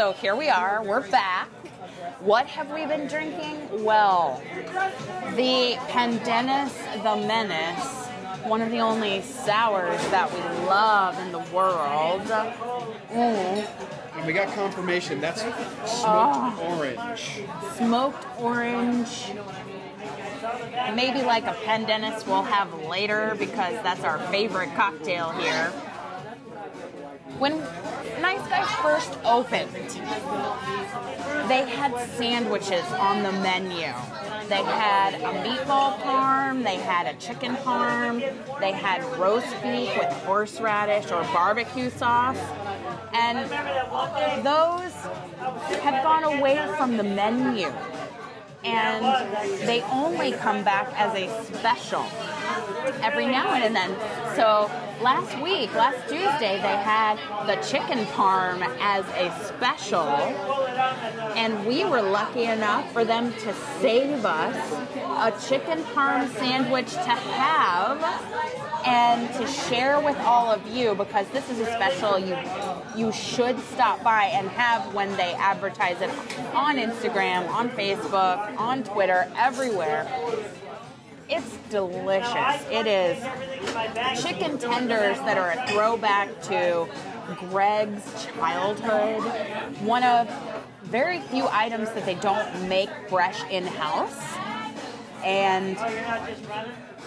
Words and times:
So 0.00 0.14
here 0.14 0.34
we 0.34 0.48
are. 0.48 0.82
We're 0.82 1.06
back. 1.10 1.50
What 2.20 2.46
have 2.46 2.70
we 2.72 2.86
been 2.86 3.06
drinking? 3.06 3.84
Well, 3.84 4.42
the 5.36 5.76
Pendennis 5.88 6.72
the 7.02 7.16
Menace, 7.16 8.06
one 8.48 8.62
of 8.62 8.70
the 8.70 8.78
only 8.78 9.20
sours 9.20 10.00
that 10.08 10.32
we 10.32 10.38
love 10.66 11.18
in 11.18 11.32
the 11.32 11.40
world. 11.54 12.22
Mm. 12.22 13.68
And 14.16 14.26
we 14.26 14.32
got 14.32 14.48
confirmation. 14.54 15.20
That's 15.20 15.42
smoked 15.84 16.58
orange. 16.62 17.42
Smoked 17.76 18.26
orange. 18.40 19.32
Maybe 20.94 21.20
like 21.20 21.44
a 21.44 21.54
Pendennis 21.66 22.26
we'll 22.26 22.42
have 22.44 22.72
later 22.88 23.36
because 23.38 23.74
that's 23.82 24.02
our 24.02 24.18
favorite 24.30 24.74
cocktail 24.74 25.32
here. 25.32 25.70
When 27.38 27.58
Nice 28.20 28.46
Guys 28.48 28.68
first 28.82 29.18
opened, 29.24 29.72
they 31.48 31.68
had 31.68 31.96
sandwiches 32.16 32.84
on 32.92 33.22
the 33.22 33.32
menu. 33.32 33.92
They 34.48 34.62
had 34.62 35.14
a 35.14 35.46
meatball 35.46 35.98
parm, 36.00 36.64
they 36.64 36.76
had 36.76 37.06
a 37.06 37.18
chicken 37.18 37.56
parm, 37.56 38.20
they 38.60 38.72
had 38.72 39.04
roast 39.18 39.50
beef 39.62 39.96
with 39.96 40.12
horseradish 40.24 41.10
or 41.10 41.22
barbecue 41.32 41.90
sauce. 41.90 42.38
And 43.12 43.38
those 44.44 44.92
have 45.80 46.02
gone 46.02 46.24
away 46.24 46.56
from 46.76 46.96
the 46.96 47.04
menu. 47.04 47.72
And 48.62 49.04
they 49.66 49.82
only 49.82 50.32
come 50.32 50.62
back 50.62 50.92
as 50.96 51.14
a 51.14 51.54
special 51.54 52.04
every 53.02 53.26
now 53.26 53.54
and 53.54 53.74
then. 53.74 53.90
So 54.36 54.70
last 55.02 55.40
week, 55.42 55.74
last 55.74 56.08
Tuesday, 56.08 56.56
they 56.60 56.76
had 56.76 57.16
the 57.46 57.56
chicken 57.62 58.04
parm 58.06 58.62
as 58.80 59.04
a 59.16 59.30
special, 59.46 60.06
and 61.36 61.66
we 61.66 61.84
were 61.84 62.02
lucky 62.02 62.44
enough 62.44 62.92
for 62.92 63.04
them 63.04 63.32
to 63.32 63.54
save 63.80 64.24
us 64.24 64.72
a 64.96 65.48
chicken 65.48 65.82
parm 65.94 66.28
sandwich 66.36 66.92
to 66.92 66.98
have 67.00 68.02
and 68.86 69.32
to 69.34 69.46
share 69.46 70.00
with 70.00 70.16
all 70.18 70.50
of 70.50 70.66
you 70.66 70.94
because 70.94 71.28
this 71.28 71.48
is 71.50 71.60
a 71.60 71.66
special 71.66 72.18
you 72.18 72.34
you 72.96 73.12
should 73.12 73.58
stop 73.60 74.02
by 74.02 74.24
and 74.24 74.48
have 74.48 74.92
when 74.94 75.10
they 75.16 75.34
advertise 75.34 76.00
it 76.00 76.10
on 76.54 76.76
Instagram, 76.76 77.48
on 77.50 77.70
Facebook, 77.70 78.58
on 78.58 78.82
Twitter, 78.82 79.30
everywhere. 79.36 80.06
It's 81.28 81.56
delicious. 81.70 82.64
It 82.70 82.86
is 82.86 83.22
chicken 84.20 84.58
tenders 84.58 85.16
that 85.18 85.38
are 85.38 85.52
a 85.52 85.66
throwback 85.68 86.42
to 86.42 86.88
Greg's 87.36 88.24
childhood. 88.24 89.22
One 89.82 90.02
of 90.02 90.28
very 90.82 91.20
few 91.20 91.46
items 91.52 91.90
that 91.92 92.04
they 92.04 92.16
don't 92.16 92.68
make 92.68 92.90
fresh 93.08 93.42
in 93.50 93.64
house. 93.64 94.18
And 95.22 95.76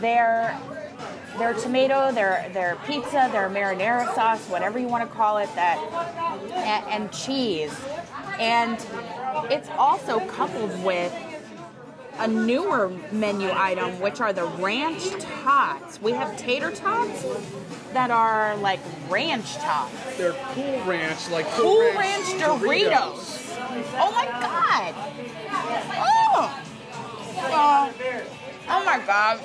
their 0.00 0.58
their 1.38 1.54
tomato, 1.54 2.12
their 2.12 2.48
their 2.52 2.76
pizza, 2.86 3.28
their 3.32 3.48
marinara 3.48 4.12
sauce, 4.14 4.44
whatever 4.48 4.78
you 4.78 4.88
want 4.88 5.08
to 5.08 5.16
call 5.16 5.38
it, 5.38 5.48
that 5.54 5.78
and, 6.52 7.02
and 7.04 7.12
cheese. 7.12 7.74
And 8.38 8.78
it's 9.50 9.68
also 9.70 10.20
coupled 10.20 10.82
with 10.84 11.14
a 12.18 12.26
newer 12.26 12.90
menu 13.12 13.50
item, 13.52 14.00
which 14.00 14.20
are 14.20 14.32
the 14.32 14.44
ranch 14.44 15.08
tots. 15.42 16.00
We 16.02 16.12
have 16.12 16.36
tater 16.36 16.72
tots 16.72 17.24
that 17.92 18.10
are 18.10 18.56
like 18.56 18.80
ranch 19.08 19.54
tots. 19.56 20.16
They're 20.16 20.32
cool 20.32 20.84
ranch, 20.84 21.30
like 21.30 21.46
Cool 21.50 21.80
Ranch 21.94 22.26
Doritos. 22.40 23.56
Oh 23.98 24.12
my 24.12 24.26
god! 24.26 24.94
Oh! 25.94 26.64
Oh, 27.50 27.92
oh 28.68 28.84
my 28.84 28.98
god! 29.06 29.40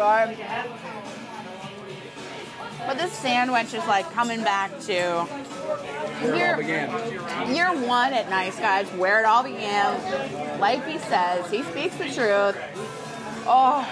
Good. 0.00 0.34
But 2.86 2.96
this 2.96 3.12
sandwich 3.12 3.74
is 3.74 3.86
like 3.86 4.10
coming 4.12 4.42
back 4.42 4.80
to 4.80 5.28
year, 6.24 6.58
year 7.46 7.86
one 7.86 8.14
at 8.14 8.30
Nice 8.30 8.58
Guys, 8.58 8.88
where 8.92 9.20
it 9.20 9.26
all 9.26 9.42
began. 9.42 10.58
Like 10.58 10.86
he 10.86 10.96
says, 10.96 11.50
he 11.50 11.62
speaks 11.64 11.96
the 11.96 12.04
truth. 12.04 12.56
Oh, 13.46 13.86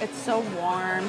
it's 0.00 0.18
so 0.18 0.40
warm. 0.40 1.08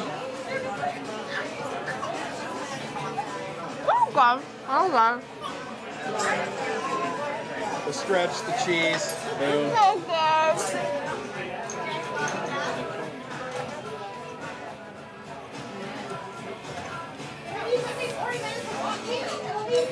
Oh 3.90 4.12
god! 4.14 4.44
Oh 4.70 4.92
god! 4.92 5.24
The 7.88 7.92
stretch, 7.92 8.40
the 8.46 8.52
cheese. 8.64 9.16
Boom. 9.40 9.97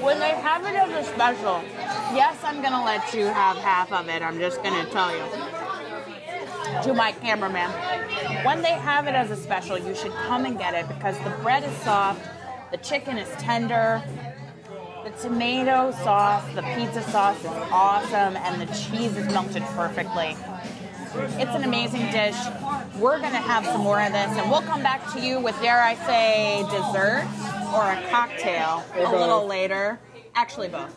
When 0.02 0.20
they 0.20 0.30
have 0.30 0.66
it 0.66 0.74
as 0.74 1.06
a 1.06 1.14
special, 1.14 1.62
yes, 2.16 2.38
I'm 2.44 2.62
gonna 2.64 2.84
let 2.84 3.14
you 3.14 3.26
have 3.26 3.56
half 3.58 3.92
of 3.92 4.10
it. 4.10 4.24
I'm 4.24 4.40
just 4.40 4.64
gonna 4.64 4.90
tell 4.90 5.12
you. 5.12 5.24
To 6.84 6.94
my 6.96 7.12
cameraman. 7.12 7.70
When 8.44 8.64
they 8.64 8.72
have 8.72 9.06
it 9.06 9.14
as 9.14 9.30
a 9.30 9.36
special, 9.36 9.78
you 9.78 9.94
should 9.94 10.12
come 10.12 10.46
and 10.46 10.58
get 10.58 10.74
it 10.74 10.88
because 10.88 11.20
the 11.20 11.30
bread 11.44 11.64
is 11.64 11.76
soft, 11.84 12.20
the 12.72 12.78
chicken 12.78 13.20
is 13.20 13.30
tender, 13.38 14.04
the 15.04 15.12
tomato 15.22 15.92
sauce, 15.92 16.44
the 16.56 16.64
pizza 16.64 17.04
sauce 17.04 17.40
is 17.40 17.46
awesome, 17.72 18.36
and 18.38 18.60
the 18.60 18.74
cheese 18.74 19.16
is 19.16 19.32
melted 19.32 19.62
perfectly. 19.76 20.36
It's 21.40 21.56
an 21.56 21.64
amazing 21.64 22.10
dish. 22.12 22.38
We're 22.98 23.20
gonna 23.20 23.38
have 23.38 23.64
some 23.66 23.82
more 23.82 24.02
of 24.02 24.12
this, 24.12 24.36
and 24.36 24.50
we'll 24.50 24.64
come 24.64 24.82
back 24.82 25.14
to 25.14 25.20
you 25.22 25.40
with, 25.40 25.60
dare 25.62 25.82
I 25.82 25.94
say, 25.94 26.64
dessert 26.72 27.28
or 27.74 27.92
a 27.92 28.10
cocktail 28.10 28.84
a 28.96 29.12
little 29.12 29.46
later. 29.46 30.00
Actually, 30.36 30.68
both. 30.70 30.96